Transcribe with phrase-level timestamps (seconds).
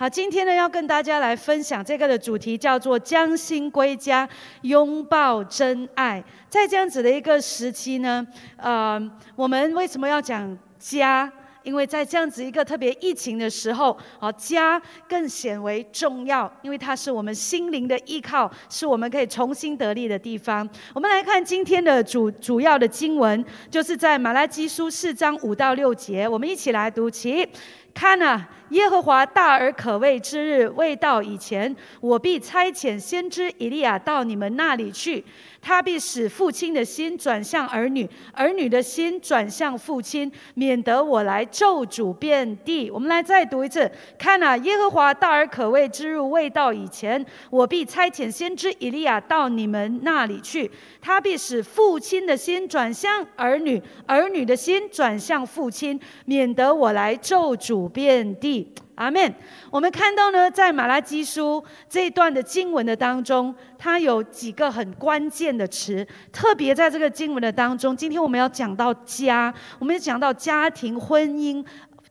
[0.00, 4.28] 好，今天呢要跟大家来分享这个的主题叫做“将心归家，
[4.62, 6.22] 拥抱真爱”。
[6.48, 8.24] 在这样子的一个时期呢，
[8.58, 8.96] 呃，
[9.34, 11.28] 我们为什么要讲家？
[11.64, 20.66] 因为在这样子一个特别疫情的时候，啊，家更显为重要，因为它是我们心灵的依靠，是我们可以重新得力的地方。
[20.94, 27.48] 我们来看今天的主主要的经文，就是在马拉基书四章五到六节，我们一起来读起。
[27.92, 35.24] 看啊，耶和华大而可畏之日未到以前，我必差遣先知以利亚到你们那里去。
[35.60, 42.88] 他必使父亲的心转向儿女，儿女的心转向父亲，免得我来咒诅遍地。
[42.90, 50.70] 我们来再读一次：看啊，耶和华大而可畏之日未到以前，我必差遣先知以利亚到你们那里去。
[51.00, 58.57] 他必使父亲的心转向儿女，儿女的心转向父亲，免得我来咒诅遍地。
[58.94, 59.34] 阿门。
[59.70, 67.96] 我们看到呢，在马拉基书这一段的经文的当中，它有几个很关键的词，特别在这个经文的当中。
[67.96, 71.64] 今天我们要讲到家，我们要讲到家庭、婚姻。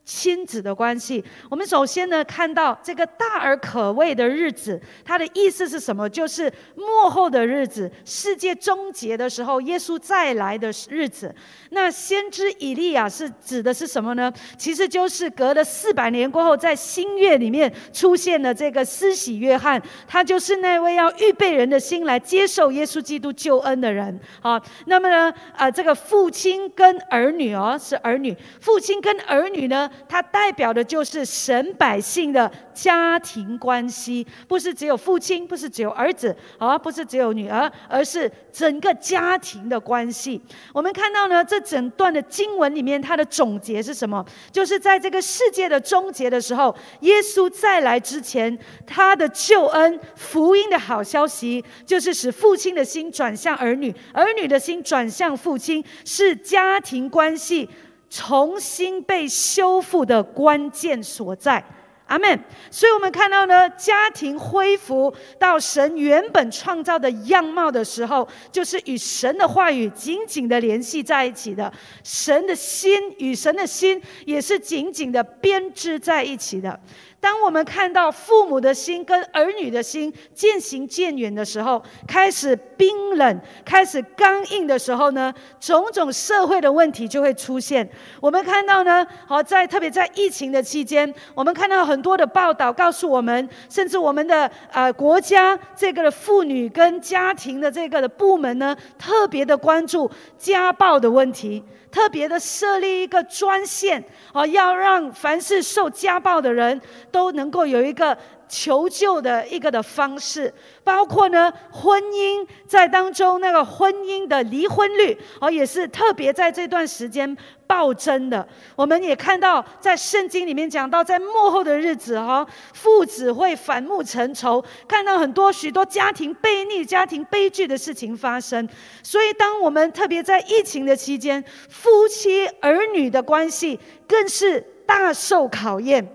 [0.07, 6.09] 亲子的关系，我们首先呢看到这个大而可畏的日子，它的意思是什么？
[6.09, 11.35] 就是末后的日子，世界终结的时候，耶稣再来的日子。
[11.71, 14.31] 那先知以利亚是指的是什么呢？
[14.57, 24.17] 其实就是隔了四百年过后，在新月里面出现了这个施洗约翰，他就是那位要预备人的心来接受耶稣基督救恩的人。
[24.39, 29.91] 好，那么呢，啊，这个父亲跟儿女哦，是儿女，父亲跟儿女呢？
[30.07, 40.41] 它代表的就是神百姓的家庭关系，不是只有父亲，不是只有儿子，啊，不是只有女儿，而是整个家庭的关系。
[40.73, 44.25] 我们看到呢，这整段的经文里面，它的总结是什么？
[44.51, 57.69] 就是在这个世界的终结的时候，耶稣再来之前，他的救恩、福音的好消息，就是使父亲的心转向儿女，儿女的心转向父亲，是家庭关系。
[58.09, 61.63] 重新被修复的关键所在，
[62.07, 62.39] 阿门。
[62.71, 71.71] 所以，我们看到呢，家庭恢复到神原本创造的样貌的时候，就是与神的话语紧紧的联系在一起的。
[72.03, 76.79] 神的心与神的心也是紧紧的编织在一起的。
[77.19, 87.87] 当我们看到父母的心跟儿女的心渐行渐远的时候，开始冰冷、开始刚硬的时候呢，种种社会的问题就会出现。
[88.21, 101.63] 我们看到呢，好在特别在疫情的期间，我们看到很多的报道告诉我们，甚至我们的呃国家这个的妇女跟家庭的这个的部门呢，特别的关注家暴的问题。
[101.91, 104.03] 特别的设立一个专线，
[104.33, 106.79] 哦，要让凡是受家暴的人
[107.11, 110.53] 都能够有一个求救的一个的方式，
[110.83, 117.37] 包括呢婚姻在当中那个婚姻的离婚率，哦，也是特别在这段时间。
[117.67, 118.47] 暴增的，
[118.77, 128.65] 我们也看到在圣经里面讲到，在幕后的日子哈，父子会反目成仇，看到很多许多家庭背逆、家庭悲剧的事情发生。
[129.03, 136.07] 所以，当我们特别在疫情的期间，夫妻儿女的关系更是大受考验，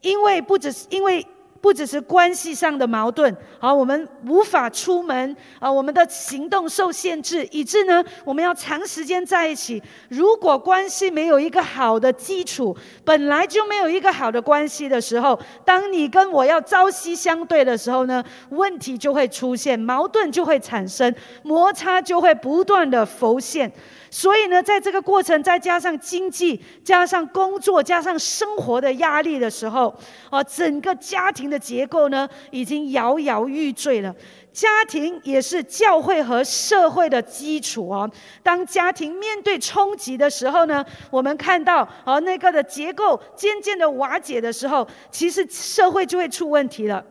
[0.00, 1.24] 因为不只是因为。
[1.60, 9.82] 不只是关系上的矛盾，好，我们无法出门啊，我们的行动受限制，以致呢，我们要长时间在一起。
[10.08, 23.70] 如果关系没有一个好的基础，本来就没有一个好的关系的时候，当你跟我要朝夕相对的时候呢，问题就会出现，矛盾就会产生，摩擦就会不断的浮现。
[24.10, 29.94] 所以呢，在这个过程，再加上经济、加上工作、加上生活的压力的时候，
[30.30, 34.12] 啊，整个家庭的结构呢，已经摇摇欲坠了。
[34.52, 38.10] 家庭也是教会和社会的基础哦。
[38.42, 47.04] 当家庭面对冲击的时候呢，我们看到，啊，那个的结构渐渐的瓦解的时候，其实社会就会出问题了。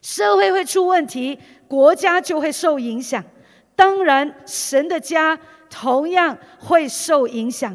[0.00, 1.38] 社会会出问题，
[1.68, 3.24] 国家就会受影响。
[3.76, 5.38] 当然，神的家。
[5.74, 7.74] 同样会受影响，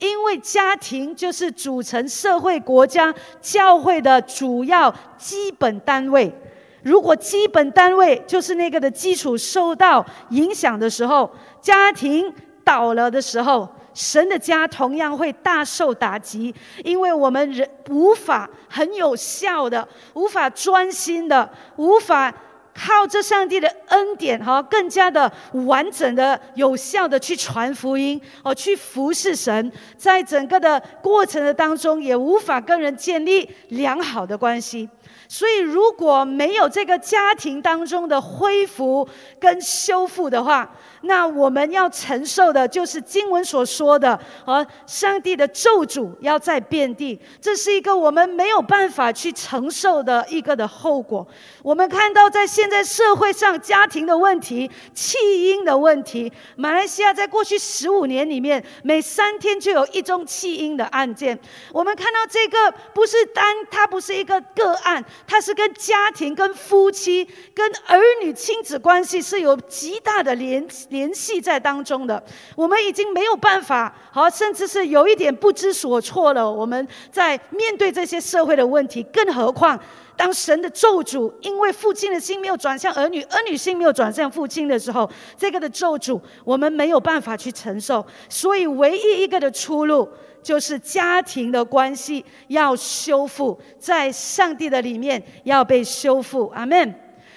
[0.00, 6.34] 因为家庭就是组成社会、国家、教会的主要基本单位。
[6.82, 12.34] 如果基本单位就是那个的基础受到影响的时候，家庭
[12.64, 16.52] 倒了的时候，神的家同样会大受打击。
[16.82, 22.34] 因为我们人无法很有效的、无法专心的、无法。
[22.76, 25.32] 靠着上帝的恩典，哈，更加的
[25.66, 34.88] 完整的、有效的去传福音，哦，去服侍神，在整个的过程的当中，也无法跟人建立良好的关系。
[35.28, 39.08] 所以，如果没有这个家庭当中的恢复
[39.40, 40.70] 跟修复的话，
[41.06, 51.26] 那我们要承受的就是经文所说的，而上帝的咒诅要在遍地，这是一个我们没有办法去承受的一个的后果。
[51.62, 55.16] 我们看到，在现在社会上，家庭的问题、弃
[55.48, 61.38] 婴的问题，马来西亚在过去十五年里面，每三天就有一宗弃婴的案件。
[61.72, 65.04] 我们看到这个不是单，它不是一个个案。
[65.26, 72.22] 它是跟家庭、跟夫妻、跟儿女亲子关系是有极大的联联系在当中的。
[72.54, 76.50] 我们已经没有办法，好，甚至是有一点不知所措了。
[76.50, 79.78] 我们在面对这些社会的问题，更何况
[80.16, 88.04] 当神的咒诅，因为父亲的心没有转向儿女，儿女心没有转向父亲的时候，这个的咒诅我们没有办法去承受。
[88.28, 90.08] 所以，唯一一个的出路。
[90.46, 96.46] 就是家庭的关系要修复，在上帝的里面要被修复。
[96.54, 96.94] 阿门。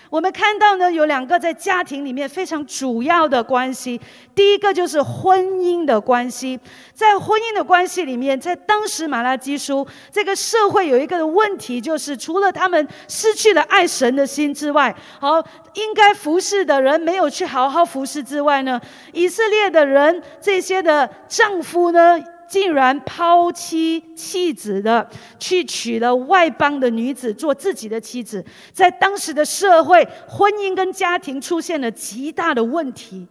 [0.10, 4.02] 我们看到呢，有两个在家庭里面非常主要的关系。
[4.34, 6.60] 第一个就是婚姻的关系，
[6.94, 15.40] 在婚姻的关系里面，在当时马拉基书这个社会有一个问题，就是除了他们失去了爱神的心之外，好
[15.76, 18.82] 应该服侍的人没有去好好服侍之外呢，
[19.14, 22.20] 以色列的人这些的丈夫呢。
[22.50, 25.08] 竟然抛妻弃子的
[25.38, 28.44] 去娶了外邦的女子做自己的妻子，
[28.74, 33.28] 在当时的社会，婚姻跟家庭出现了极大的问题，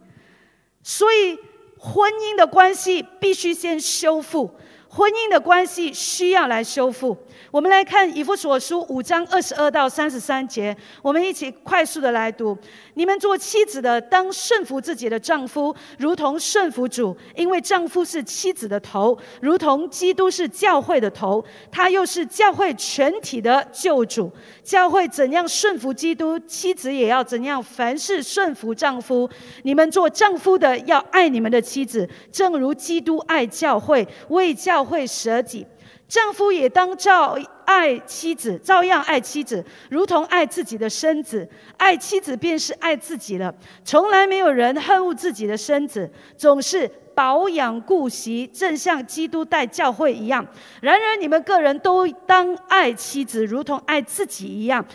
[0.81, 1.37] 所以
[1.77, 4.49] 婚姻的关系必须先修复。
[4.91, 7.15] 婚姻的关系需要来修复。
[7.51, 12.57] 我们来看以弗所书五章二十二到三十三节，我们一起快速的来读。
[12.95, 24.31] 你们做妻子的，当顺服自己的丈夫，如同顺服主，因为丈夫是妻子的头，如同基督是教会的头，他又是教会全体的救主。
[24.63, 29.29] 教会怎样顺服基督，妻子也要怎样，凡事顺服丈夫。
[29.63, 34.78] 你们做丈夫的，要爱你们的妻子，正如基督爱教会，为教。
[34.79, 35.67] 教会舍己，
[36.07, 41.45] 丈夫也当照爱妻子，照样爱妻子，如同爱自己的身子。
[41.75, 43.53] 爱妻子便是爱自己了。
[43.83, 50.47] 从来没有人恨恶自己的身子，总是保养顾惜，正像基督待教会一样。
[50.79, 54.85] 然而你们个人都当爱妻子，如同爱自己一样。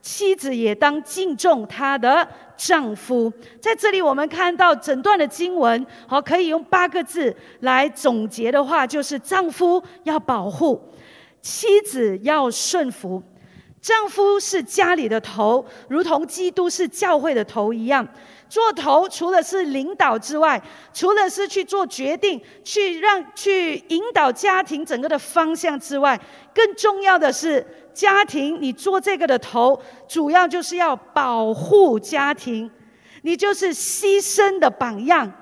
[0.00, 3.32] 妻子也当敬重他的丈夫。
[3.60, 10.80] 在这里，我们看到整段的经文，好，可以用八个字来总结的话，就是丈夫要保护，
[11.40, 13.22] 妻子要顺服。
[13.80, 18.08] 丈夫是家里的头，如同基督是教会的头一样。
[18.48, 20.62] 做头，除了是领导之外，
[20.92, 26.18] 除了是去做决定、去让、去引导家庭整个的方向之外，
[26.54, 27.66] 更重要的是。
[27.94, 32.68] 家庭，你做这个的头，主要就是要保护家庭，
[33.22, 35.32] 你就是牺牲的榜样。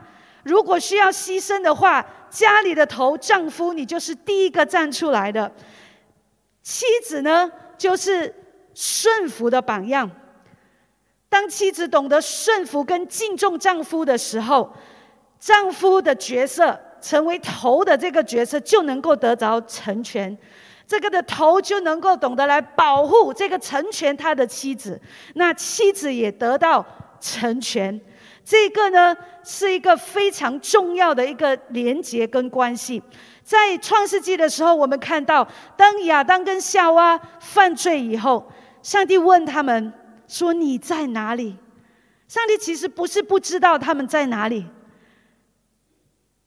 [0.43, 5.51] 如果需要牺牲的话，家里的头，丈夫，你就是第一个站出来的。
[6.63, 8.35] 妻子呢，就是
[8.75, 10.11] 顺服的榜样。
[11.31, 14.71] 当妻子懂得顺服跟敬重丈夫的时候，
[15.41, 20.37] 丈夫的角色，成为头的这个角色，就能够得着成全。
[20.93, 25.01] 这个的头就能够懂得来保护这个成全他的妻子，
[25.37, 26.85] 那妻子也得到
[27.19, 27.99] 成全。
[28.45, 33.03] 这个呢是一个非常重要的一个连结跟关系。
[33.43, 39.91] 在创世纪的时候，我们看到，当亚当跟夏娃犯罪以后，上帝问他们
[40.29, 41.57] 说：“你在哪里？”
[42.29, 44.67] 上帝其实不是不知道他们在哪里，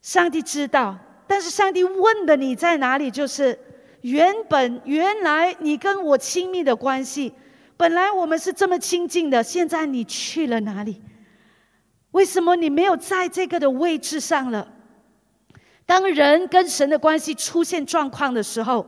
[0.03, 3.57] 上帝知道，但是上帝问的“你在哪里”就是。
[4.05, 7.33] 原本原来你跟我亲密的关系，
[7.75, 11.01] 本来我们是这么亲近的，现在你去了哪里？
[12.12, 14.67] 为什么你没有在这个的位置上了？
[15.88, 18.85] 当人跟神的关系出现状况的时候，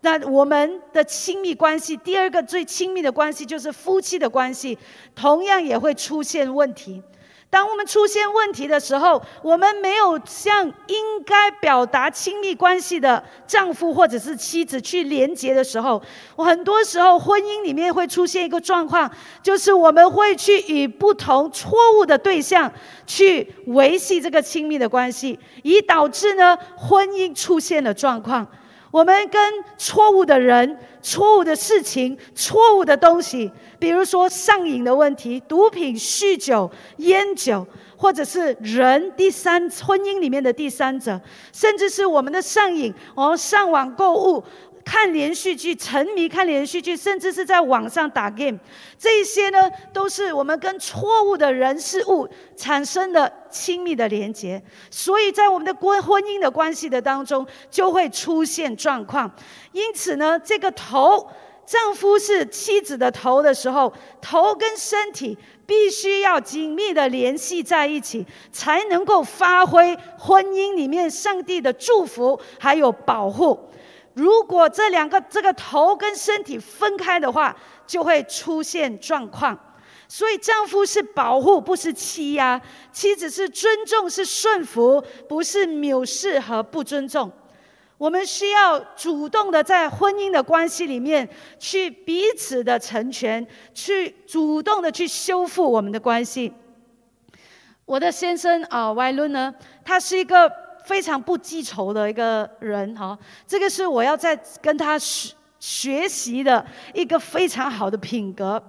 [0.00, 4.78] 那我们的亲密关系，第二个最亲密的关系就是夫妻的关系，
[5.14, 7.02] 同样也会出现问题。
[7.54, 16.02] 当我们出现问题的时候，我们没有向应该表达亲密关系的丈夫或者是妻子去连接的时候，
[16.34, 19.08] 我很多时候婚姻里面会出现一个状况，
[19.40, 22.72] 就是我们会去与不同错误的对象
[23.06, 28.44] 去维系这个亲密的关系，以导致呢婚姻出现了状况。
[28.94, 29.42] 我们跟
[29.76, 41.20] 错误的人、错误的事情、错误的东西，比如说上瘾的问题、毒品、酗酒、烟酒，或者是人第三婚姻里面的第三者，
[41.52, 44.44] 甚至是我们的上瘾，我们上网购物。
[44.84, 48.58] 看连续剧，沉迷看连续剧，甚至是在网上打 game，
[48.98, 54.62] 这些呢，都是我们跟错误的人事物产生的亲密的连接。
[54.90, 59.30] 所以在我们的婚婚姻的关系的当中，就会出现状况。
[59.72, 61.28] 因此呢，这个头，
[61.64, 65.36] 丈夫是妻子的头的时候，头跟身体
[65.66, 73.58] 必须要紧密的联系在一起，才能够发挥婚姻里面上帝的祝福还有保护。
[74.14, 77.54] 如果这两个这个头跟身体分开的话，
[77.84, 79.58] 就会出现状况。
[80.06, 82.60] 所以丈夫是保护，不是欺压；
[82.92, 87.30] 妻子是尊重，是顺服，不是藐视和不尊重。
[87.98, 91.28] 我们需要主动的在婚姻的关系里面
[91.58, 96.52] 去彼此的成全，去主动的去修复我们的关系。
[97.84, 99.52] 我的先生啊，歪伦呢，
[99.84, 100.63] 他是一个。
[100.84, 108.62] 非常不记仇的一个人哈，这个是我要在跟他学学习的一个非常好的品格。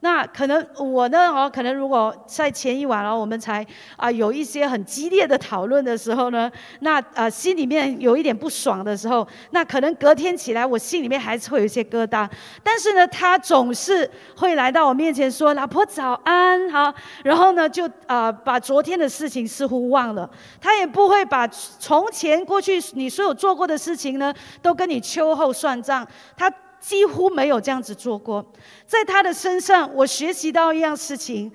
[0.00, 6.50] 那可能我呢哦，可能如果在前一晚哦，我们才啊有一些很激烈的讨论的时候呢，
[6.80, 12.28] 那啊心里面有一点不爽的时候，那可能隔天起来我心里面还是会有一些疙瘩。
[12.62, 20.28] 但是呢，他总是会来到我面前说：“老婆早安，好。”然后呢，就啊把昨天的事情似乎忘了。
[20.60, 26.06] 他也不会把从前过去你所有做过的事情呢，都跟你秋后算账。
[26.36, 26.52] 他。
[26.86, 28.52] 几乎没有这样子做过，
[28.86, 31.50] 在他的身上，我学习到一样事情，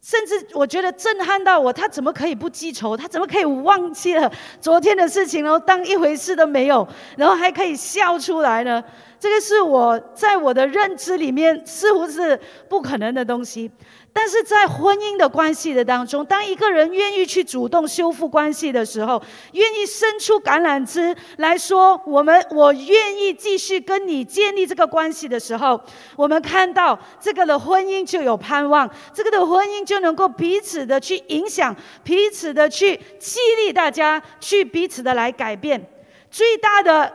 [0.00, 1.70] 甚至我觉得震撼到我。
[1.70, 2.96] 他怎么可以不记仇？
[2.96, 6.88] 他怎么可以忘记了 昨天的事情，然后当一回事都没有，
[7.18, 8.82] 然后还可以笑出来呢？
[9.20, 13.70] 这个是我在我的认知里面似乎是不可能的东西。
[14.14, 19.20] 但是在婚姻的关系的当中，当一个人愿意去主动修复关系的时候，
[19.52, 25.80] 愿意伸出橄榄枝来说，我们我愿意继续跟你建立这个关系的时候，
[26.14, 35.82] 我们看到这个的婚姻就有盼望，这个的婚姻就能够彼此的去影响，彼此的去激励大家，去彼此的来改变，
[36.30, 37.12] 最大的。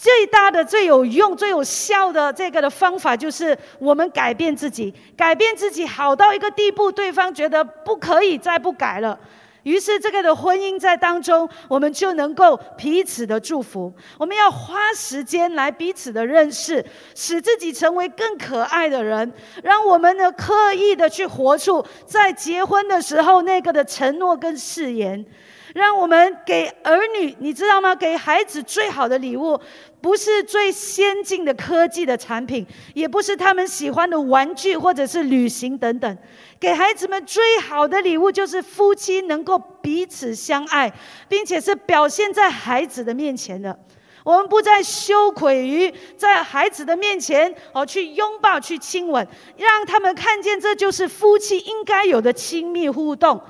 [0.00, 9.18] 最大的、最有用、最有效的这个的方法，就是我们改变自己，改变自己好到一个地步，对方觉得不可以再不改了。
[9.64, 13.92] 于是，这个的婚姻在当中，我们就能够彼此的祝福。
[14.16, 16.82] 我们要花时间来彼此的认识，
[17.14, 19.30] 使自己成为更可爱的人，
[19.64, 25.26] 让我们呢刻意的去活出在结婚的时候那个的承诺跟誓言。
[25.74, 27.94] 让我们给儿女，你知道吗？
[27.94, 29.60] 给孩子最好的礼物，
[30.00, 36.18] 不是最先进的科技的产品，也不是他们喜欢的玩具或者是旅行等等。
[36.58, 40.92] 给孩子们最好的礼物，就是夫妻能够彼此相爱，
[41.28, 43.78] 并且是表现在孩子的面前的。
[44.24, 53.40] 我们不再羞愧于在孩子的面前哦去拥抱、去亲吻，让他们看见这就是夫妻应该有的亲密互动。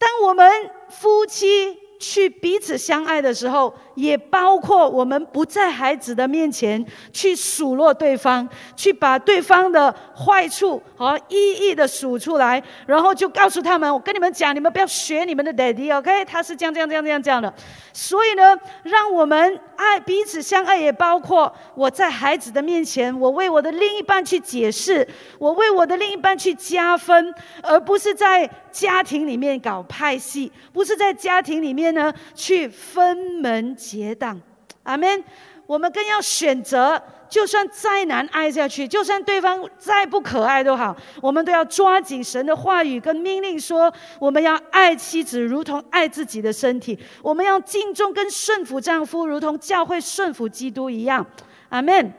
[0.00, 0.50] 当我们
[0.88, 16.24] 夫妻去彼此相爱的时候，也包括我们不在孩子的面前去数落对方，去把对方的坏处好一一的数出来，然后就告诉他们：“我跟你们讲，你们不要学你们的 daddy，OK？
[16.26, 17.52] 他是这样这样这样这样这样的。”
[17.94, 25.06] 所以呢，让我们爱彼此相爱，也包括我在孩子的面前，我为我的另一半去解释，
[25.38, 33.74] 我为我的另一半去加分，而不是在家庭里面搞派系，不是在家庭里面呢去分门。
[33.74, 34.40] 结党，
[34.82, 35.24] 阿门。
[35.70, 51.24] 我们更要选择，就算再难爱下去，就算对方再不可爱都好，我们都要抓紧神的话语跟命令，说我们要爱妻子如同爱自己的身体，我们要敬重跟顺服丈夫，如同教会顺服基督一样，
[51.68, 52.12] 阿门。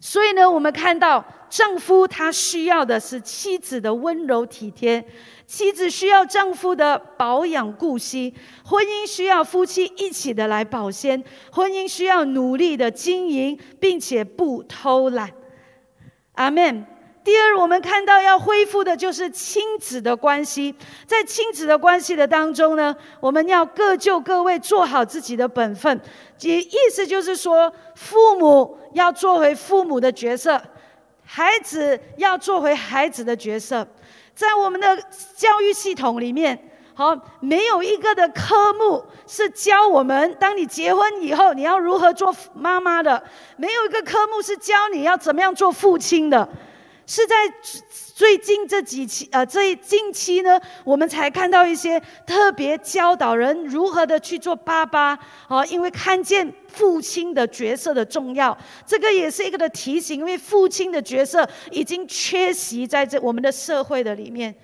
[0.00, 5.04] 所以呢，我们看到丈夫他需要的是妻子的温柔体贴。
[5.50, 8.32] 妻子需要丈夫的保养顾惜，
[8.64, 15.28] 婚姻需要夫妻一起的来保鲜，婚姻需要努力的经营，并且不偷懒。
[16.34, 16.86] 阿门。
[17.24, 20.72] 第二，我们看到要恢复的就是亲子的关系，
[21.04, 26.00] 在亲子的关系的当中呢，我们要各就各位，做好自己的本分。
[26.38, 30.62] 即意思就是说，父母要做回父母的角色，
[31.24, 33.84] 孩子要做回孩子的角色。
[34.40, 34.96] 在我们的
[35.36, 36.58] 教育系统里面，
[36.94, 43.22] 好，没有一个的科目是教我们，当你结婚以后，你要如何做妈妈的；
[43.58, 46.48] 没有一个科目是教你要怎么样做父亲的。
[47.10, 47.34] 是在
[48.14, 64.54] 最近这几期，呃，这近期呢，我们才看到一些特别教导人如何的去做爸爸，哦，因为看见父亲的角色的重要，这个也是一个的提醒，因为父亲的角色已经缺席在这我们的社会的里面。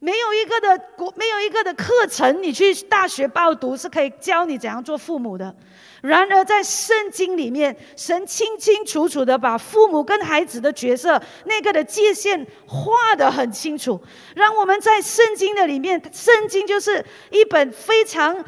[0.00, 5.54] 没有一个的国，没有一个的课程，你去大学报读是可以教你怎样做父母的。
[6.00, 14.00] 然而在圣经里面，神清清楚楚的把父母跟孩子的角色那个的界限画得很清楚，
[14.34, 18.42] 让我们在圣经的里面，圣经就是一本非常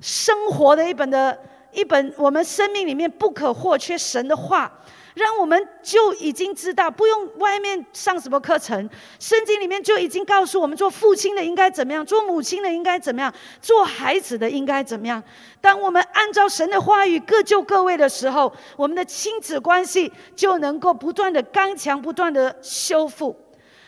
[0.00, 1.36] 生活的一本的
[1.72, 4.72] 一本我们生命里面不可或缺神的话。
[5.14, 8.88] 让我们就已经知道，不用外面上什么课程，
[9.18, 15.22] 圣经里面就已经告诉我们，做父亲的应该怎么样，做母亲的应该怎么样，做孩子的应该怎么样。
[15.60, 23.38] 当我们按照神的话语各就各位的时候，我们的亲子关系就能够不断的刚强，不断的修复。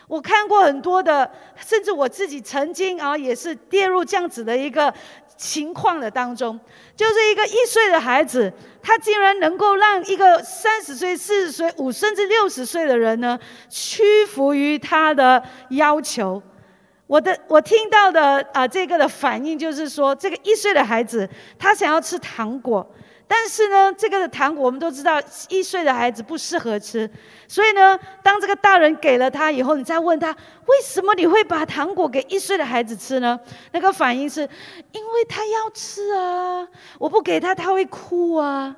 [0.07, 4.93] 我看过很多的，甚至我自己曾经啊，也是跌入这样子的一个。
[5.37, 6.57] 情况的当中，
[6.95, 8.49] 就是一个一岁的孩子，
[8.85, 16.39] 他竟然能够让一个三十岁、四十岁、五甚至六十岁的人呢，屈服于他的要求。
[17.07, 21.27] 我的我听到的啊，这个的反应就是说，这个一岁的孩子，
[21.57, 22.87] 他想要吃糖果。
[23.27, 27.09] 但是呢，这个的糖果我们都知道，一岁的孩子不适合吃。
[27.47, 30.31] 所以呢，当这个大人给了他以后，你再问他
[30.67, 33.39] 为什么你会把糖果给一岁的孩子吃呢？
[33.71, 34.41] 那个反应是，
[34.91, 36.67] 因为他要吃啊，
[36.99, 38.75] 我不给他他会哭啊。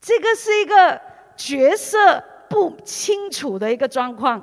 [0.00, 1.00] 这个是一个
[1.34, 4.42] 角色不清楚的一个状况。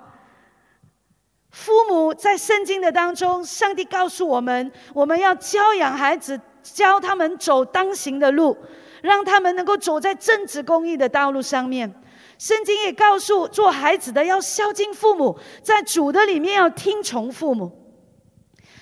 [1.51, 6.41] 父母在圣经的当中，上帝告诉我们，我们要教养孩子。
[6.63, 8.58] 教他们走当行的路，
[9.01, 11.94] 让他们能够走在正直公义的道路上面。
[12.38, 17.72] 圣经也告诉做孩子的要孝敬父母，在主的里面要听从父母。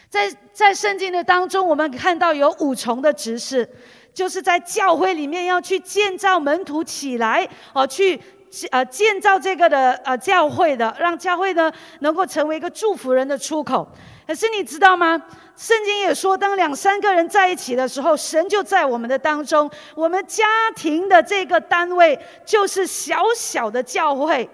[0.09, 3.69] 在在圣经的当中，我们看到有五重的指示，
[4.13, 8.19] 就是在教会里面要去建造门徒起来，哦，去
[8.71, 13.87] 呃建造这个的呃教会的，让教会呢能够成为一个祝福人的出口。
[14.29, 15.19] 可是你知道吗？
[15.57, 19.67] 圣经也说，当两三个人在一起的时候，神就在我们的当中。
[19.95, 22.15] 我们家庭的这个单位
[22.45, 24.47] 就是小小的教会，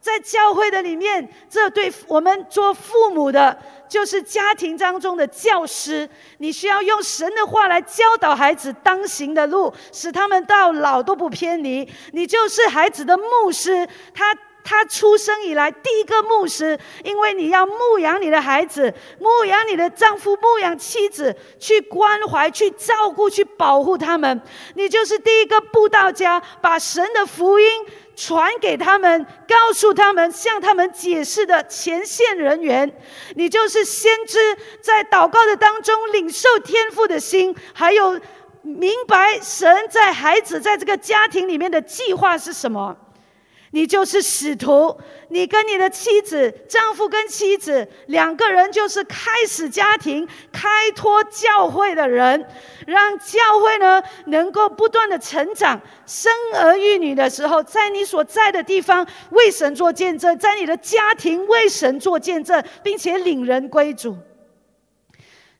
[0.00, 3.54] 在教会的里面，这对我们做父母的，
[3.86, 6.08] 就是家庭当中的教师。
[6.38, 11.86] 你需要用神的话来教导孩子当行的路，使他们到老都不偏离。
[12.12, 14.34] 你就是孩子的牧师，他。
[14.68, 24.42] 他出生以来第一个牧师，因为你要牧养你的孩子，牧养你的丈夫，牧养妻子，去关怀、去照顾、去保护他们。
[24.74, 27.66] 你就是第一个布道家，把神的福音
[28.14, 32.94] 传给他们，告诉他们，向他们解释的前线人员。
[33.36, 38.20] 你就是先知，在祷告的当中领受天赋的心，还有
[38.60, 42.94] 明白神在孩子在这个家庭里面的计划是什么。
[43.70, 52.46] 你就是使徒，你跟你的妻子、丈夫跟妻子两个人就是开始家庭、开拓教会的人，
[52.86, 64.16] 让教会呢能够不断的成长，生儿育女的时候，在你所在的地方为神做见证，在你的家庭为神做见证，并且领人归主。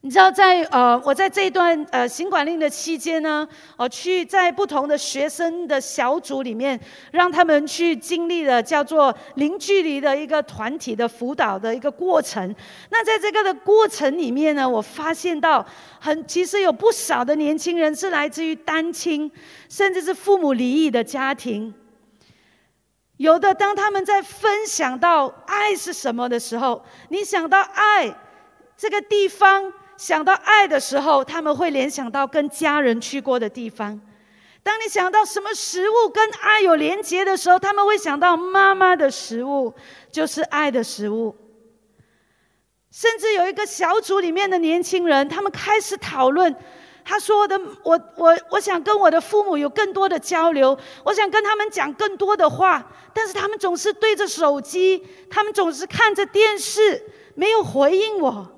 [0.00, 6.78] 你知道，在呃，我在这一段呃行管令的期间呢，我去在不同的学生的小组里面，
[7.10, 12.54] 让他们去经历了叫做零距离的一个团体的辅导的一个过程。
[12.90, 15.66] 那在这个的过程里面呢，我发现到
[15.98, 19.28] 很其实有不少的年轻人是来自于单亲，
[19.68, 21.74] 甚至是父母离异的家庭。
[23.16, 28.14] 有的当他们在分享到爱是什么的时候，你想到爱
[28.76, 29.72] 这个地方。
[29.98, 34.00] 想到爱的时候，他们会联想到跟家人去过的地方。
[34.62, 39.74] 当你想到什么食物跟爱有连结的时候，他们会想到妈妈的食物
[40.12, 41.34] 就是爱的食物。
[42.92, 46.54] 甚至有一个小组里面的年轻人，他们开始讨论。
[47.04, 57.02] 他说的：“我我我想跟我的父母有更多的交流，我想跟他们讲更多的话，但是他们总是对着手机，他们总是看着电视，
[57.34, 58.54] 没有回应我。”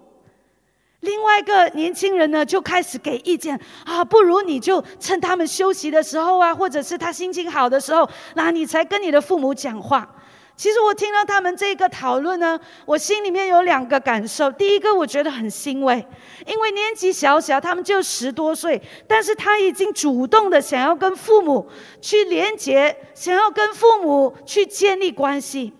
[1.00, 10.16] 另外一个年轻人呢，就开始给意见啊，不如你就趁他们休息的时候啊，或者是他心情好的时候，那你才跟你的父母讲话。
[10.56, 14.52] 其实我听到他们这个讨论呢，我心里面有两个感受。
[14.52, 16.06] 第一个，我觉得很欣慰，
[16.46, 21.66] 因为年纪小小，他们就十多岁，但是他已经主动的想要跟父母
[22.02, 25.72] 去连接，想要跟父母去建立关系。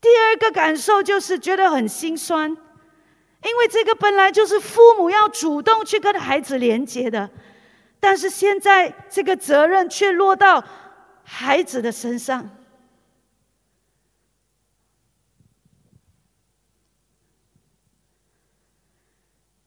[0.00, 2.56] 第二个感受就是觉得很心酸，
[3.42, 7.30] 因为这个本来就是父母要主动去跟孩子连接的，
[7.98, 10.62] 但是现在这个责任却落到
[11.24, 12.50] 孩子的身上。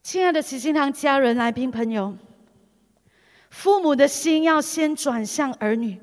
[0.02, 2.16] 亲爱的齐心堂家人、来宾朋友，
[3.50, 6.00] 父母的心要先转向儿女，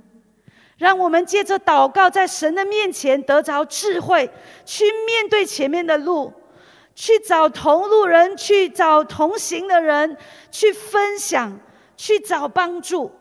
[0.78, 4.30] 让我们借着祷告，在神的面前得着智慧，
[4.66, 6.34] 去面对前面的路，
[6.94, 10.18] 去找同路人，去找同行的人，
[10.52, 11.60] 去分享，
[11.98, 13.12] 去找帮助。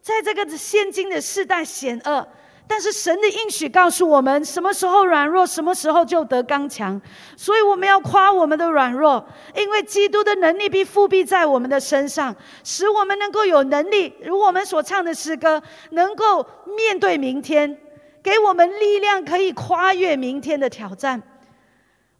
[0.00, 2.26] 在这个现今的世代险恶。
[2.68, 6.98] 但是神的应许告诉我们，什么时候软弱，什么时候就得刚强。
[7.36, 9.22] 所以我们要夸我们的软弱，
[9.54, 17.78] 因为基督的能力必复辟在我们的身上，使我们能够有能力，如我们所唱的诗歌，能够面对明天，
[18.22, 21.20] 给我们力量，可以跨越明天的挑战。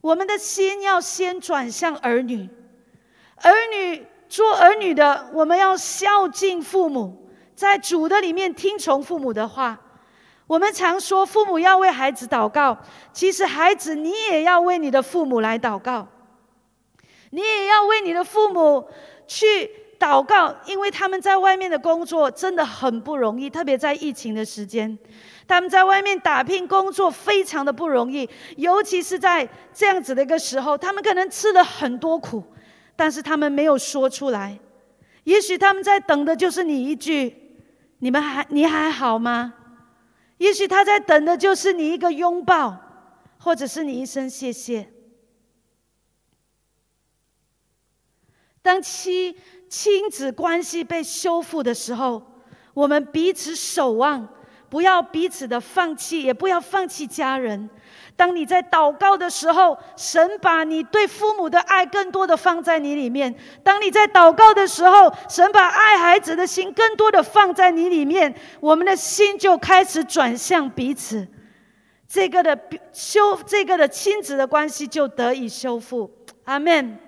[0.02, 2.48] 我们的心要先转向儿女，
[3.36, 9.78] 儿女做儿女的，我们要孝敬父母，在主的里面听从父母的话。
[10.48, 12.76] 我们常说父母要为孩子祷告，
[13.12, 16.06] 其实孩子你也要为你的父母来祷告，
[17.30, 18.86] 你也要为你的父母
[19.28, 24.98] 去祷告，因为他们在外面的工作真的很不容易，特别在疫情的时间，
[25.46, 32.42] 他们在外面打拼工作非常的不容易，尤其是在这样子的一个时候，他们可能吃了很多苦，
[32.96, 34.58] 但是他们没有说出来，
[35.24, 37.56] 也许他们在等的就是你一句
[37.98, 39.54] ：“你们还你还好吗？”
[40.38, 42.76] 也许他在等的就是你一个拥抱，
[43.38, 44.88] 或者是你一声谢谢。
[48.60, 49.36] 当亲
[49.68, 52.22] 亲子关系被修复的时候，
[52.74, 54.28] 我们彼此守望，
[54.72, 57.68] 不要彼此的放弃，也不要放弃家人。
[58.16, 63.30] 当你在祷告的时候，神把你对父母的爱更多的放在你里面；
[63.62, 71.28] 当你在祷告的时候，神把爱孩子的心更多的放在你里面，我们的心就开始转向彼此，
[72.08, 72.58] 这个的
[72.94, 76.10] 修，这个的亲子的关系就得以修复。
[76.44, 76.98] 阿门。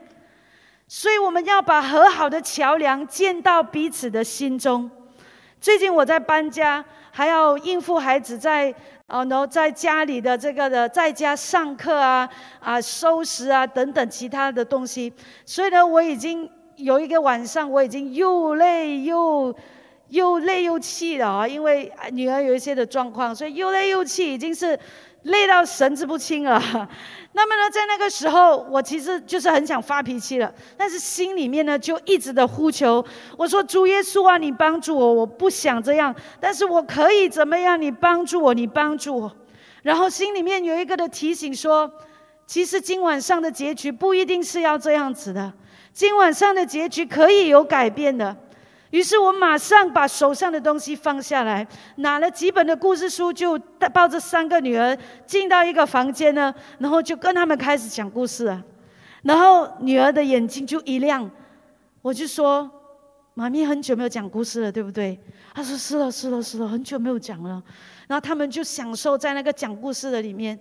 [0.87, 4.91] 所以我们要把和好的桥梁建到彼此的心中。
[5.59, 8.75] 最近我在搬家，还要应付孩子在。
[9.07, 12.27] 啊，然后在家里的这个的在家上课啊，
[12.59, 15.13] 啊，收拾啊等等其他的东西，
[15.45, 19.55] 所以呢，我已经有一个晚上，我已经又累又
[20.09, 24.77] 又累又气了啊，因为女儿有一些的状况，所以又累又气，已经是。
[25.25, 26.61] 累到神志不清了，
[27.33, 33.05] 那么呢，在那个时候，我其实就是很想发脾气了，但是心里面呢，就一直的呼求，
[33.37, 37.81] 我说主耶稣啊，你帮助我，我不想这样，但是我可以怎么样？
[37.81, 39.37] 你帮助我，你帮助我。
[39.83, 41.91] 然后心里面有一个的提醒说，
[42.47, 45.53] 其实今晚上的结局不一定是要这样子的，
[45.93, 48.37] 今晚上的结局可以有改变的。
[48.95, 53.59] 于是我马上把手上的东西放下来，拿了几本的故事书，就
[53.93, 58.63] 抱着三个女儿进到一个房间呢，然后就跟他们开始讲故事啊。
[59.25, 61.29] 然后女儿的眼睛就一亮，
[62.03, 62.71] 我就说
[63.35, 65.19] ：“妈咪很久没有讲故事了，对不对？”
[65.53, 67.61] 她说：“是了，是了，是了，很久没有讲了。”
[68.07, 70.57] 然后他们就享受在那个讲故事的里面，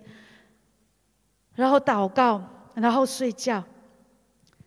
[1.54, 2.42] 然后祷告，
[2.74, 3.62] 然后睡觉。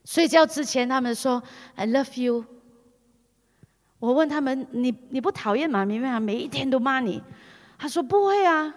[0.05, 1.43] 睡觉之前，他们说
[1.75, 2.45] ：“I love you。”
[3.99, 6.19] 我问他们：“你你不讨厌妈咪吗？
[6.19, 7.19] 每一天都骂你？”
[7.79, 8.71] 他说：“不会啊。”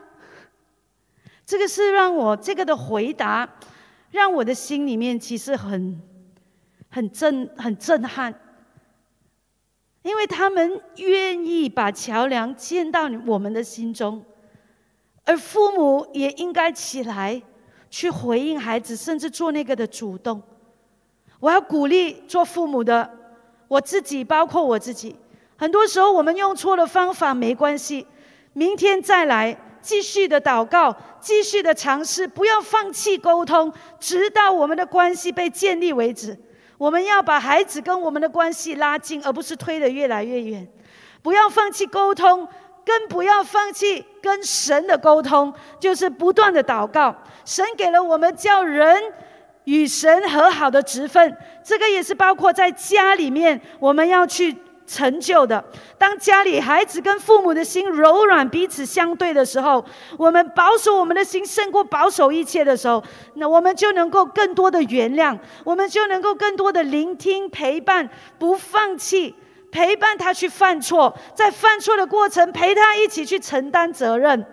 [1.44, 3.46] 这个是让我这个的回答，
[4.10, 6.00] 让我的心里面其实很
[6.88, 8.34] 很震很震撼，
[10.02, 14.24] 因为他们愿意把桥梁建到我们的心中，
[15.24, 17.42] 而父母也应该起来
[17.90, 20.42] 去回应孩子，甚至做那个的主动。
[21.40, 23.19] 我要鼓励做父母的。
[23.70, 25.14] 我自己，包括我自己，
[25.56, 28.04] 很多时候我们用错了方法没关系，
[28.52, 36.36] 明天再来继续的祷告，继续的尝试，不要放弃沟通，直到我们的关系被建立为止。
[36.78, 40.66] 我们要把孩子跟我们的关系拉近，而不是推得越来越远。
[41.22, 42.48] 不要放弃沟通，
[42.84, 47.14] 更不要放弃跟神的沟通，就是不断的祷告。
[47.44, 49.00] 神给了我们叫人。
[49.70, 55.64] 与神和好的职分，这个也是包括在家里面，我们要去成就的。
[55.96, 59.84] 当家里孩子跟父母的心柔软，彼此相对的时候，
[60.18, 63.00] 我们保守我们的心胜过保守一切的时候，
[63.34, 69.36] 那我们就能够更多的原谅，我们就能够更多的聆听、陪伴，不放弃。
[69.70, 74.44] 陪伴他去犯错，在犯错的过程陪他一起去承担责任，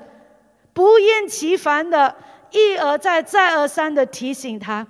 [0.74, 2.16] 不厌其烦的
[2.52, 4.86] 一而再、再而三的提醒他。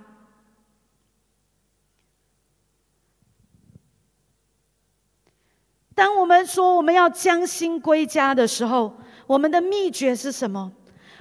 [5.98, 8.94] 当我们说我们要将心归家的时候，
[9.26, 10.70] 我们的秘诀是什么？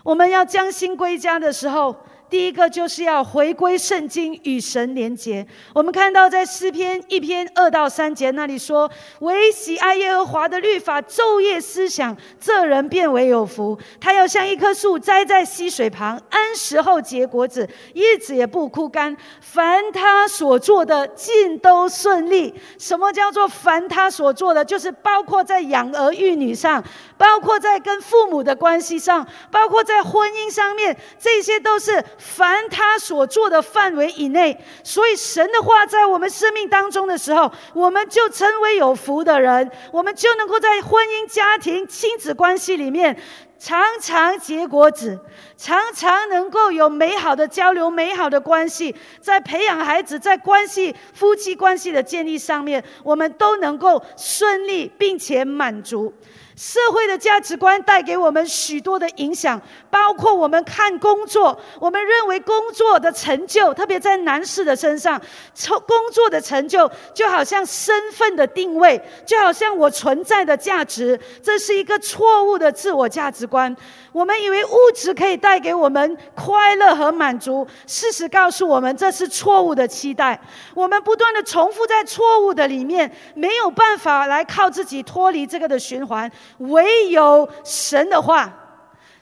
[0.03, 1.95] 我们要将心归家的时候。
[2.29, 5.47] 第一个就是要回归圣经，与神连结。
[5.73, 8.89] 我们看到在诗篇一篇二到三节那里说
[9.21, 13.79] ：“唯喜爱耶和华的律法，昼夜思想，这人变为有福。
[14.01, 19.15] 他要像一棵树栽在溪水旁，安时后结果子，叶子也不枯干。
[19.39, 22.53] 凡他所做的，尽都顺利。
[22.77, 24.65] 什么叫做凡他所做的？
[24.65, 26.83] 就是包括在养儿育女上，
[27.17, 43.17] 包括在跟父母的关系上，包括在婚姻上面，这些都是。”凡他所做的范围以内，所以神的话在我们生命当中的时候，我们就成为有福的人，我们就能够在婚姻、家庭、亲子关系里面
[43.59, 45.19] 常常结果子，
[45.57, 56.13] 常常能够有美好的交流、美好的关系，在培养孩子、在关系、夫妻关系的建立上面，我们都能够顺利并且满足。
[56.57, 65.21] 社会的价值观带给我们许多的影响，包括我们看工作，我们认为工作的成就，特别在男士的身上，
[65.53, 73.75] 成工作的成就就好像身份的定位，就好像我存在的价值，这是一个错误的自我价值观。
[74.11, 80.39] 我们以为物质可以带给我们快乐和满足，事实告诉我们这是错误的期待。
[80.73, 86.31] 我们不断的重复在错误的里面，没有办法来靠自己脱离这个的循环。
[86.57, 88.51] 唯有神的话，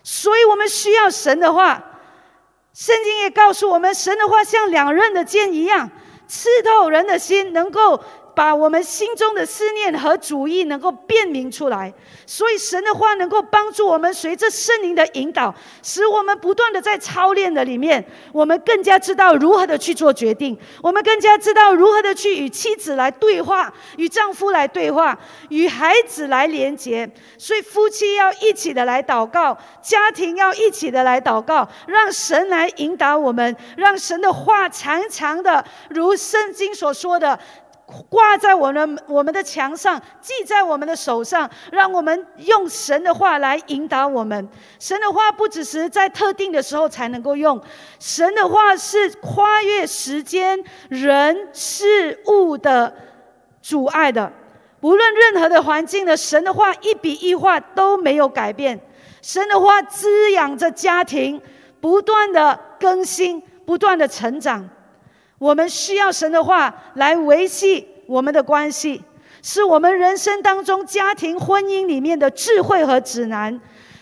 [0.04, 1.84] 所以我们需要神的话。
[2.74, 5.90] 圣经也告诉我们，神的话像两刃的剑一样，
[6.28, 8.04] 刺透人的心，能够。
[8.36, 11.94] 把我们心中的思念和主意能够辨明出来，
[12.26, 25.18] 所以神的话能够帮助我们，随着圣灵的引导，使我们不断的在操练的里面，我们更加知道如何的去做决定，我们更加知道如何的去与妻子来对话，与丈夫来对话，
[25.50, 27.10] 与孩子来连接。
[27.38, 37.40] 所以夫妻要一起的来祷告，家庭要一起的来祷告，让神来引导我们，让神的话常常的如圣经所说的。
[38.10, 44.50] 挂在我们我们的墙上，记在我们的手上，让我们用神的话来引导我们。
[44.80, 47.62] 神的话不只是在特定的时候才能够用，
[48.00, 52.94] 神的话是跨越时间、人、事物的
[53.62, 54.32] 阻碍的。
[54.82, 58.80] 无论任何的环境的，神的话一笔一画都没有改变。
[59.22, 61.42] 神的话滋养着家庭，
[61.80, 64.70] 不断的更新，不断的成长。
[65.38, 69.04] 我们需要神的话来维系我们的关系，
[69.42, 73.60] 是我们人生当中家庭婚姻里面的智慧和指南。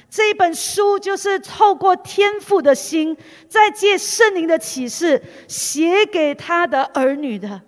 [0.10, 3.18] 这一本书就是透过天父的心，
[3.50, 7.62] 在借圣灵的启示写给他的儿女的。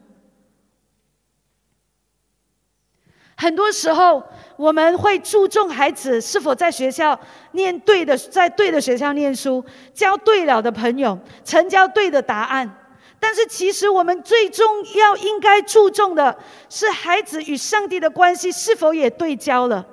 [3.35, 4.23] 很多时候，
[4.57, 7.19] 我们会注重孩子是否在学校
[7.53, 12.84] 念对的，在对的学校念书，交对了的朋友，成交对的答案。
[13.19, 16.37] 但是，其实我们最重要应该注重的
[16.69, 19.85] 是孩子与上帝的关系是否也对焦了。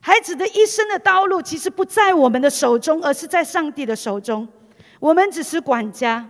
[0.00, 4.48] 孩子的一生的道路其实不在我们的手中，而是在上帝的手中。
[4.98, 6.26] 我们只是管家。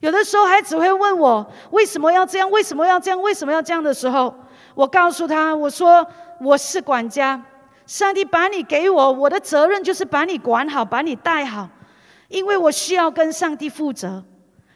[0.00, 2.50] 有的时候，孩子会问我为什么要这样？
[2.50, 3.20] 为什么要这样？
[3.20, 4.34] 为什么要这样的时候，
[4.74, 6.06] 我告诉他：我说
[6.40, 7.42] 我是管家，
[7.86, 11.68] 上帝把你给我，我的责任就是把你管好，把你带好。
[12.28, 14.24] 因为我需要跟上帝负责，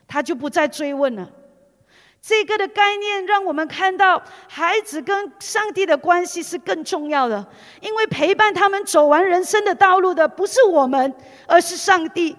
[0.06, 1.30] 他就不再追问了。
[2.20, 7.46] 这个的概念让我们看到，孩子跟上帝的关系是更重要的。
[7.80, 11.14] 因为陪伴他们走完人生的道路的不是我们，
[11.46, 12.36] 而是上帝，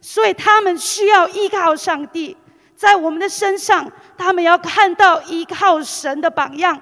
[0.00, 2.36] 所以他们需要依靠上帝，
[2.74, 6.78] 在我们的身上，他们要看到依靠神的榜样，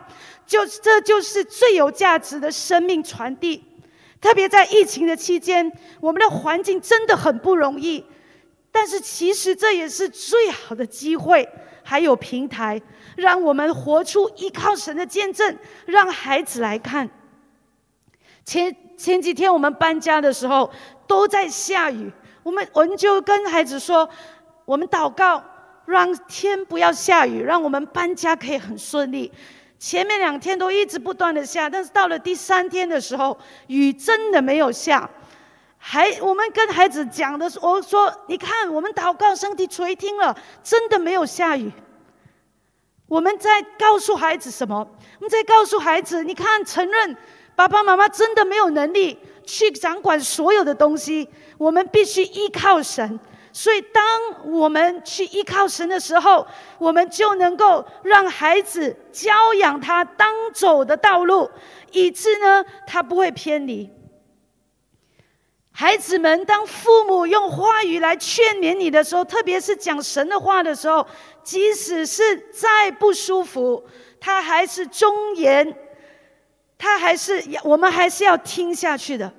[0.47, 3.63] 就这就是最有价值的生命传递。
[4.21, 8.05] 特别在疫情的期间，我们的环境真的很不容易，
[8.73, 11.49] 但是其实这也是最好的机会，
[11.85, 12.81] 还有平台，
[13.17, 17.09] 让我们活出依靠神的见证，让孩子来看。
[18.45, 20.71] 前前几天我们搬家的时候
[21.07, 22.11] 都在下雨，
[22.43, 24.09] 我们我们就跟孩子说，
[24.65, 25.45] 我们祷告，
[25.87, 29.31] 让天不要下雨，让我们搬家可以很顺利。
[29.79, 33.39] 前面两天都一直不断的下，但是到了第三天的时候，
[33.69, 35.09] 雨真的没有下。
[35.77, 41.71] 还我们跟孩子讲的，我说你看，我们祷告，上帝垂听了，真的没有下雨。
[43.07, 44.77] 我们在告诉孩子什么？
[45.19, 47.17] 我们在告诉孩子，你看，承认
[47.55, 53.21] 爸爸妈妈真的没有能力去掌管所有的东西，我们必须依靠神。
[53.53, 54.05] 所以，当
[54.45, 56.47] 我们去依靠神的时候，
[56.79, 61.51] 我们就能够让孩子教养他当走的道路，
[61.93, 63.91] 以致呢，他不会偏离。
[65.71, 71.07] 孩子们，当父母用话语来劝勉你的时候，特别是讲神的话的时候，
[71.43, 73.89] 即使是再不舒服，
[74.21, 75.77] 他还是忠言，
[76.77, 79.33] 他还是我们还是要听下去的。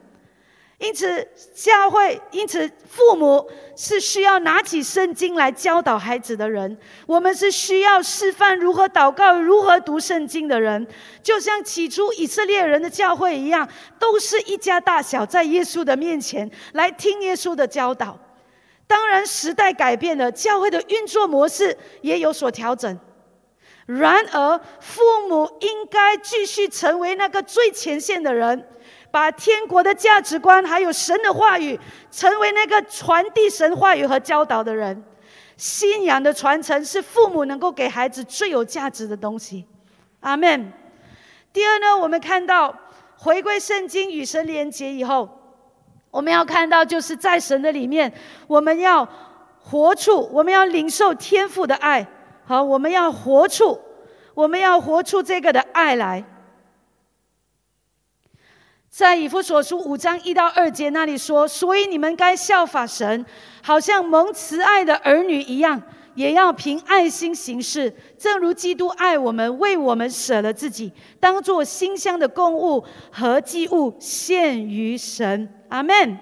[0.80, 6.78] 因此，教会因此父母是需要拿起圣经来教导孩子的人。
[7.06, 10.88] 我们是需要示范如何祷告、如何读圣经的人。
[11.22, 13.68] 就像起初以色列人的教会一样，
[14.00, 18.18] 都是一家大小在耶稣的面前来听耶稣的教导。
[18.88, 22.98] 当然，时代改变了，教会的运作模式也有所调整。
[23.86, 28.66] 然而，父母应该继续成为那个最前线的人。
[29.12, 31.80] 把天国的价值观，还有神的话语，
[32.12, 35.04] 成为那个传递神话语和教导的人。
[35.58, 39.66] 信仰的传承是父母能够给孩子最有价值的东西。
[40.22, 40.72] 阿门。
[41.52, 42.74] 第二呢，我们看到
[43.18, 45.28] 回归圣经与神连结以后，
[46.12, 48.14] 我们要看到就是在神的里面，
[48.48, 49.08] 我们要
[49.60, 52.08] 活出，我们要领受天赋的爱，
[52.46, 53.82] 好，我们要活出，
[54.34, 56.24] 我们要活出这个的爱来。
[59.00, 63.26] 在以弗所书五章一到二节那里说：“所以你们该效法神，
[63.64, 65.82] 好像蒙慈爱的儿女一样，
[66.16, 76.20] 也要凭爱心行事，正如基督爱我们，为我们舍了自己，当作馨香的供物和祭物献于神。”阿门。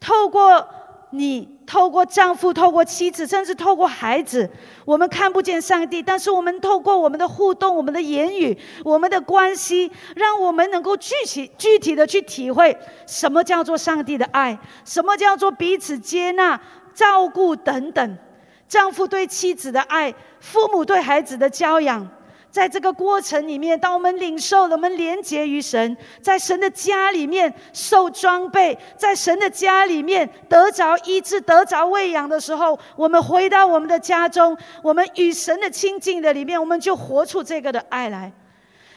[0.00, 0.66] 透过。
[1.10, 4.48] 你透过丈夫、透过妻子，甚至透过孩子，
[4.86, 12.74] 我们看不见上帝，但是我们透过我们的互动、我们的言语、我们的关系，让我们能够具体、具体的去体会
[13.06, 16.58] 什么叫做上帝的爱，什么叫做彼此接纳、
[16.94, 18.18] 照顾等等。
[18.66, 22.08] 丈夫对妻子的爱，父母对孩子的教养。
[22.50, 38.32] 在这个过程里面，当我们领受了，我们连结于神，在神的家里面受装备，在神的家里面得着医治、得着喂养的时候，我们回到我们的家中，我们与神的亲近的里面，我们就活出这个的爱来。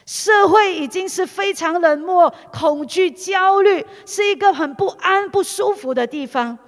[0.04, 6.58] 社会已经是非常冷漠、恐惧、焦虑，是一个很不安、不舒服的地方。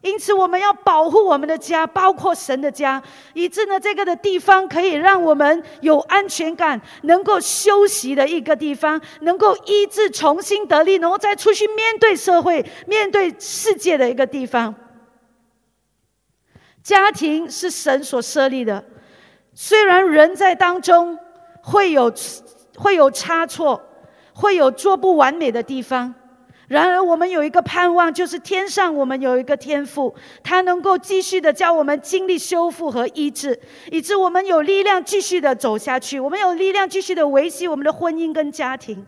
[0.00, 3.02] 因此，我们要保护我们的家，包括神的家，
[3.34, 14.72] 以致呢，这个的地方可以让我们有安全感，能够休息的一个地方，能够医治、重新得力，然后再出去面对社会、面对世界的一个地方。
[16.80, 18.84] 家庭是神所设立的，
[19.52, 21.18] 虽然人在当中
[21.60, 22.12] 会有
[22.76, 23.82] 会有差错，
[24.32, 26.14] 会有做不完美的地方。
[26.68, 33.58] 然而，我们有一个盼望，就是天上我们有一个天赋，他能够继续的叫我们经历修复和医治，
[33.90, 39.06] 以致我们有力量继续的走下去，我们有力量继续的维系我们的婚姻跟家庭。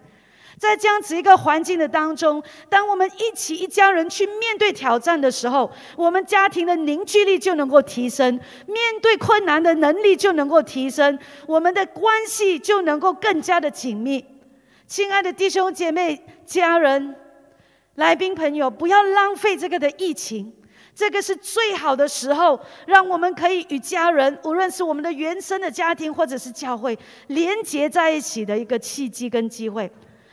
[0.58, 14.24] 在这样子一个环境的当中，当我们一起一家人去面对挑战的时候，我们家庭的凝聚力就能够提升，面对困难的能力就能够提升，我们的关系就能够更加的紧密。
[14.86, 17.16] 亲爱的弟兄姐妹、家人。
[18.00, 20.50] 来宾朋友，不要浪费这个的疫情，
[20.94, 29.92] 这个是最好的时候，让我们可以与家人，无论是我们的原生的家庭，或者是教会，连结在一起的一个契机跟机会。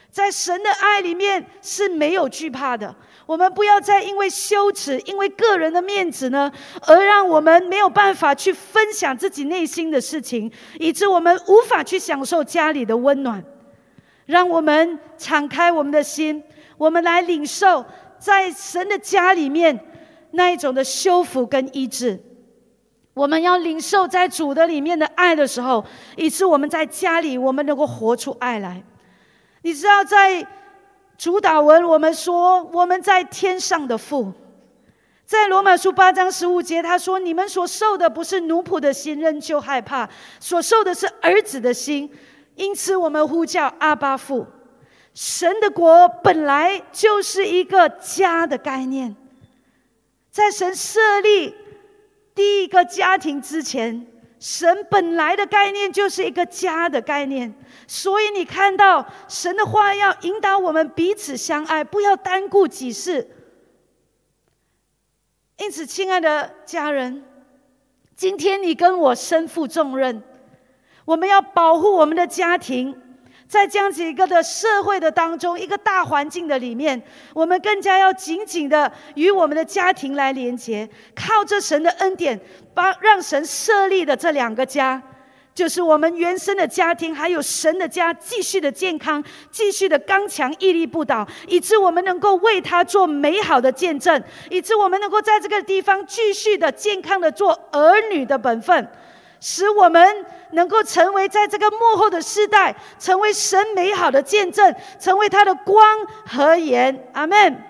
[0.09, 2.95] 在神的爱里面是没有惧怕的。
[3.25, 6.49] 我们不要再因为羞耻，因为个人的面子呢，
[6.83, 10.49] 而让我们没有办法去分享自己内心的事情，
[10.79, 13.43] 以致我们无法去享受家里的温暖。
[14.25, 16.41] 让我们敞开我们的心。
[16.77, 17.83] 我们来领受
[18.19, 19.79] 在神的家里面
[20.31, 22.19] 那一种的修复跟医治。
[23.13, 25.83] 我们要领受在主的里面的爱的时候，
[26.15, 28.83] 以致我们在家里我们能够活出爱来。
[29.63, 30.45] 你知道，在
[31.17, 34.31] 主导文我们说我们在天上的父，
[35.25, 40.07] 在罗马书八章十五节他说：“你们所受的不是奴仆的心，仍旧害怕；
[40.39, 42.07] 所受的是儿子的心，
[42.55, 44.45] 因此我们呼叫阿巴父。”
[45.17, 49.15] 神的国本来就是一个家的概念，
[50.29, 51.55] 在神设立
[52.35, 54.05] 第一个家庭之前，
[54.39, 57.51] 神本来的概念就是一个家的概念，
[57.87, 63.27] 所以你看到神的话要引导我们彼此相爱，不要单顾己事。
[65.57, 67.23] 因此，亲爱的家人，
[68.15, 70.21] 今天你跟我身负重任，
[71.05, 73.01] 我们要保护我们的家庭。
[73.47, 77.01] 在这样子一个的社会的当中，一个大环境的里面，
[77.33, 82.39] 我们更加要紧紧的与我们的家庭来连接，靠着神的恩典，
[82.73, 85.01] 帮让神设立的这两个家，
[85.55, 98.87] 就是我们原生的家庭，还有神的家，继续的健康，继续的刚强屹立不倒，以致我们能够为他做美好的见证，以致我们能够在这个地方继续的健康的做儿女的本分，
[99.39, 100.25] 使我们。
[100.49, 107.09] 能够成为在这个幕后的世代，成为神美好的见证，成为他的光和盐。
[107.11, 107.61] 阿门。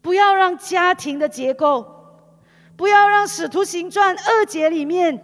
[0.00, 1.84] 不要让家庭的结构，
[2.76, 5.20] 不要让使徒行传二节里面，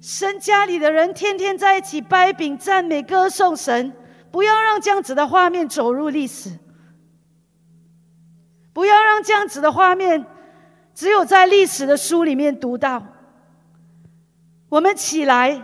[0.00, 3.92] 神家里的人天天在一起掰饼、赞美、歌颂神，
[4.32, 6.58] 不要让这样子的画面走入历史，
[8.72, 10.24] 不要让这样子的画面。
[10.98, 13.00] 只有在历史的书里面读到，
[14.68, 15.62] 我们起来，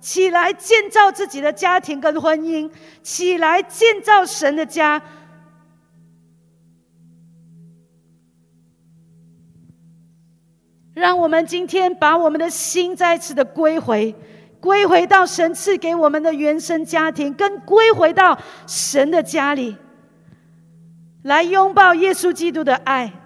[0.00, 2.68] 起来建造自己的家庭跟婚姻，
[3.00, 5.00] 起来建造神的家。
[10.94, 14.12] 让我们今天把我们的心再次的归回，
[14.58, 19.76] 归回到神赐给我们的原生家庭，跟归回到神的家里，
[21.22, 23.20] 来拥抱耶稣基督的爱。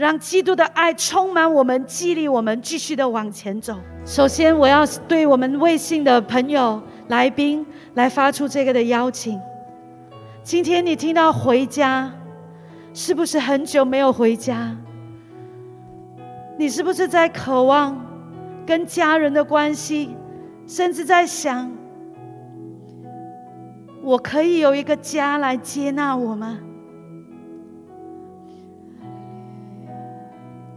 [0.00, 3.76] 让基督的爱充满我们，激励我们继续的往前走。
[4.06, 9.38] 首先，我要对我们微信的朋友、来宾来发出这个的邀请。
[10.42, 12.10] 今天你听到回家，
[12.94, 14.74] 是不是很久没有回家？
[16.56, 18.02] 你是不是在渴望
[18.64, 20.16] 跟家人的关系，
[20.66, 21.70] 甚至在想，
[24.02, 26.58] 我可以有一个家来接纳我吗？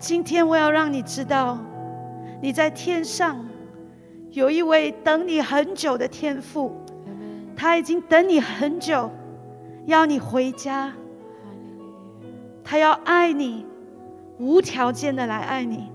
[0.03, 1.57] 今天我要让你知道，
[2.41, 3.39] 你在天上
[4.31, 6.75] 有一位等你很久的天父，
[7.55, 9.09] 他已经等你很久，
[9.85, 10.91] 要你回家。
[12.65, 13.65] 他要爱你，
[14.39, 15.89] 无条件的来爱你。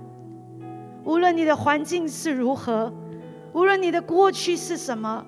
[1.05, 2.91] 无论你的环境是如何，
[3.53, 5.23] 无论你的过去是什么，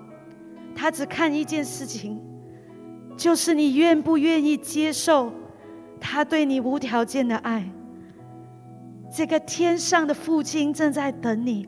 [0.74, 2.18] 他只看一件事情，
[3.14, 5.31] 就是你愿不愿意接受
[6.01, 7.70] 他对你无条件的爱。
[9.13, 11.67] 这个天上的父亲正在等你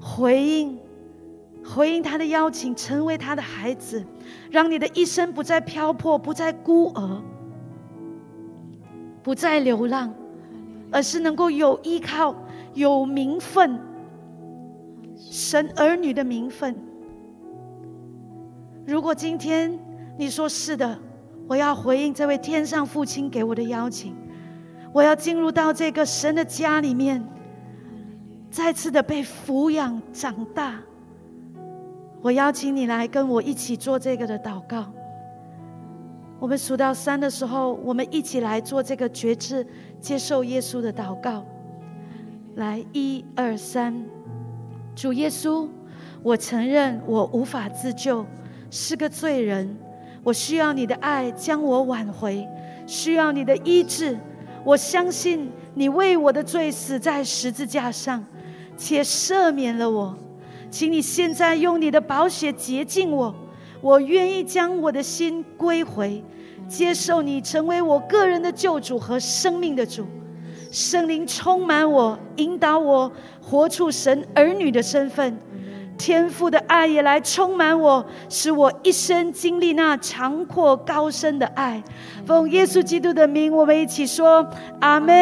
[0.00, 0.78] 回应，
[1.64, 4.04] 回应他的邀请，成为他的孩子，
[4.50, 7.22] 让你的一生不再漂泊，不再孤儿，
[9.22, 10.12] 不再流浪，
[10.92, 12.34] 而是能够有依靠、
[12.74, 13.80] 有名分，
[15.16, 16.76] 神儿女的名分。
[18.84, 19.76] 如果今天
[20.18, 20.96] 你说是的，
[21.48, 24.14] 我要回应这位天上父亲给我的邀请。
[24.96, 27.22] 我要进入到这个神的家里面，
[28.50, 30.80] 再次的被抚养长大。
[32.22, 34.90] 我邀请你来跟我一起做这个的祷告。
[36.38, 39.66] 我们数到三的时候，我们一起来做这个觉知，
[40.00, 41.44] 接受耶稣的祷告。
[42.54, 44.02] 来，一二三，
[44.94, 45.68] 主耶稣，
[46.22, 48.24] 我承认我无法自救，
[48.70, 49.76] 是个罪人，
[50.24, 52.48] 我需要你的爱将我挽回，
[52.86, 54.18] 需要你的医治。
[54.66, 58.24] 我相信你为我的罪死在十字架上，
[58.76, 60.18] 且赦免了我，
[60.72, 63.32] 请你现在用你的宝血洁净我。
[63.80, 66.20] 我愿意将我的心归回，
[66.66, 70.04] 接受你成为我个人的救主和生命的主。
[70.72, 75.38] 圣灵充满我，引导我活出神儿女的身份。
[75.96, 81.82] 天赋的爱也来充满我，使我一生经历那长阔高深的爱。
[82.26, 84.46] 奉耶稣基督的名，我们一起说
[84.80, 85.14] 阿门，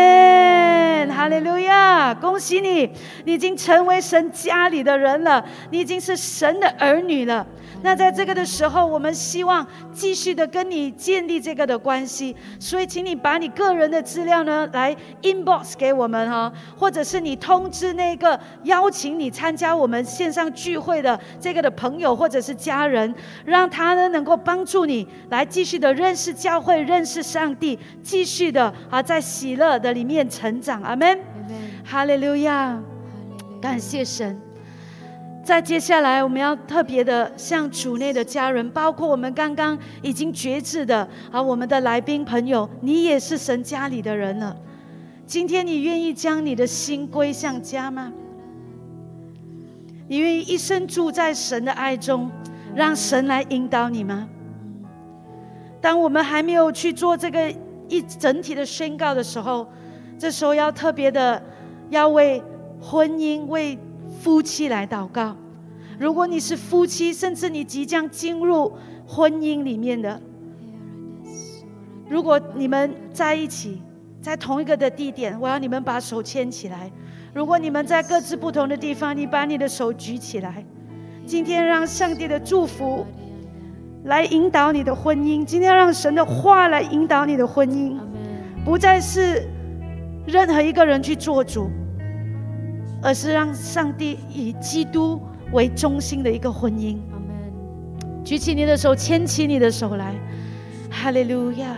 [1.24, 2.12] 哈利路亚！
[2.12, 2.86] 恭喜你，
[3.24, 7.46] 你已经成为神家里的人了，你已经是神的儿女了。
[7.80, 23.14] 那在这个的时候，我们希望继续的跟你建立这个的关系，所以请你把你个人的资料呢来 inbox 给我们哈，或者是你通知那个邀请你参加我们线上聚会的这个的朋友或者是家人，
[23.46, 30.82] 让他呢能够帮助你来继续的认识教会、认识上帝，继续的啊在喜乐的里面成长。
[30.82, 31.13] 阿门，
[31.84, 32.82] 哈利路亚，
[33.60, 34.40] 感谢神。
[35.44, 44.56] 在接下来，我们要特别的向主内的家人，包括我们刚刚已经决志的啊，我们的来宾朋友，你也是神家里的人了。
[45.26, 48.10] 今天你愿意将你的心归向家吗？
[50.08, 52.30] 你愿意一生住在神的爱中，
[52.74, 54.26] 让神来引导你吗？
[55.82, 57.54] 当我们还没有去做这个
[57.88, 59.66] 一整体的宣告的时候，
[60.18, 61.42] 这时候要特别的
[61.90, 62.42] 要为
[62.80, 63.78] 婚姻、为
[64.20, 65.36] 夫妻来祷告。
[65.98, 68.72] 如果你是夫妻，甚至你即将进入
[69.06, 70.20] 婚姻里面的，
[72.08, 73.80] 如果你们在一起，
[74.20, 76.90] 在同一个的地点，我要你们把手牵起来。
[77.32, 80.64] 如果你们在各自不同的地方，你把你的手举起来。
[81.26, 83.06] 今天让上帝的祝福
[84.04, 87.98] 来引导你的婚姻，今天让神的话来引导你的婚姻，
[88.64, 89.48] 不再是
[90.26, 91.70] 任何一个人去做主，
[93.02, 95.20] 而是让上帝以基督
[95.52, 96.96] 为中心的一个婚姻。
[98.24, 100.14] 举起你的手，牵起你的手来，
[100.90, 101.76] 哈利路亚！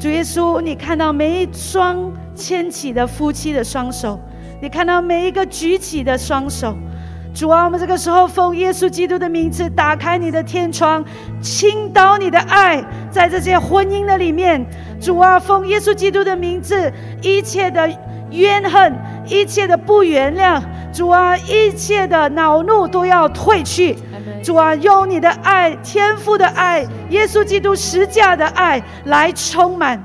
[0.00, 4.18] 主耶稣，你看到每一双牵起的夫妻的双手。
[4.60, 6.74] 你看到每一个举起的双手，
[7.34, 11.02] 主啊，我们这个时候奉耶稣基督的名字，打开你的天窗，
[11.40, 14.64] 倾倒你的爱在这些婚姻的里面。
[15.00, 17.90] 主啊，奉耶稣基督的名字，一切的
[18.30, 18.94] 怨恨，
[19.26, 20.60] 一切的不原谅，
[20.92, 23.96] 主啊，一切的恼怒都要退去。
[24.44, 30.00] 主啊，用你的爱，天父的爱，耶稣基督十架的爱来充满。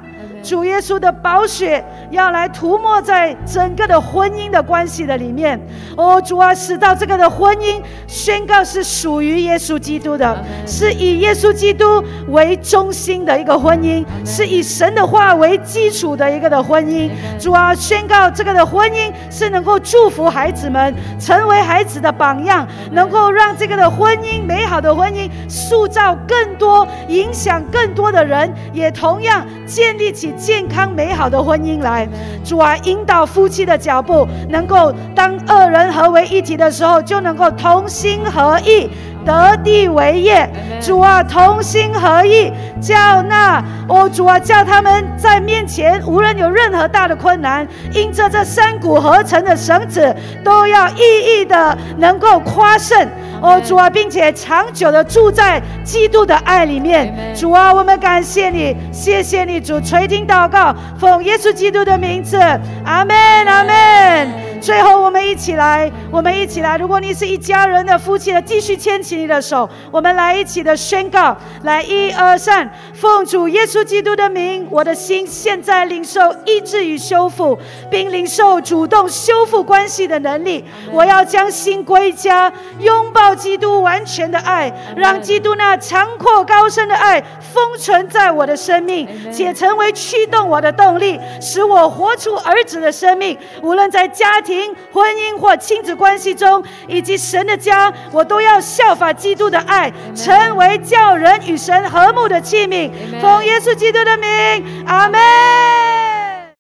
[0.48, 5.60] 主耶稣的宝血要来涂抹在整个的婚姻的关系的里面。
[5.98, 17.12] 哦，主啊，使到这个的婚姻宣告是属于耶稣基督的，是以耶稣基督为中心的一个婚姻，是以神的话为基础的一个的婚姻。
[17.38, 30.37] 主啊，宣告这个的婚姻是能够祝福孩子们，成为孩子的榜样，能够让这个的婚姻美好的婚姻塑造更多，影响更多的人，也同样建立起。
[30.38, 32.08] 健康美好的婚姻来，
[32.46, 38.90] 主啊，引导夫妻的脚步，能够当二人合为一体的时候，就能够同心合意。
[39.28, 40.50] 得地为业，
[40.80, 42.50] 主啊，同心合意，
[42.80, 50.16] 叫那哦，主啊，叫他们在面前，无论有任何大的困难，因着这三股合成的绳子，
[50.46, 53.06] 都要意义的能够夸胜。
[53.42, 57.14] 哦，主啊，并且长久的住在基督的爱里面。
[57.36, 62.38] 主啊，我们感谢你，谢谢你，主垂听祷告，奉耶稣基督的名字，
[62.86, 63.16] 阿门，
[63.46, 64.47] 阿门。
[64.60, 66.78] 最后，我们一起来，我们一起来。
[66.78, 77.58] 如果你是一家人的夫妻的，继续牵起你的手，我们来一起的宣告：来，一二三，奉主耶稣基督的名，我的心现在领受医治与修复，
[77.90, 80.66] 并领受主动修复关系的能力。
[80.92, 93.38] 我要将心归家，拥抱基督完全的爱，让基督那长阔高深的爱封存在我的生命，且成为驱动我的动力，使我活出儿子的生命。
[93.62, 94.42] 无论在家。
[94.48, 102.90] 庭、婚姻或亲子关系中，以及神的家，我都要效法基督的爱，成为叫人与神和睦的器皿。
[103.22, 106.07] 奉耶稣基督的名，阿门。